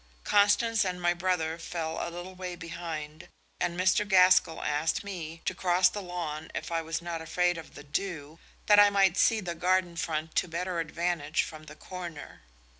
Constance 0.23 0.83
and 0.83 0.99
my 0.99 1.13
brother 1.13 1.59
fell 1.59 1.99
a 1.99 2.09
little 2.09 2.33
way 2.33 2.55
behind, 2.55 3.27
and 3.59 3.79
Mr. 3.79 4.03
Gaskell 4.03 4.63
asked 4.63 5.03
me 5.03 5.43
to 5.45 5.53
cross 5.53 5.89
the 5.89 6.01
lawn 6.01 6.49
if 6.55 6.71
I 6.71 6.81
was 6.81 7.03
not 7.03 7.21
afraid 7.21 7.55
of 7.55 7.75
the 7.75 7.83
dew, 7.83 8.39
that 8.65 8.79
I 8.79 8.89
might 8.89 9.15
see 9.15 9.41
the 9.41 9.53
garden 9.53 9.95
front 9.95 10.33
to 10.37 10.47
better 10.47 10.79
advantage 10.79 11.43
from 11.43 11.65
the 11.65 11.75
corner. 11.75 12.41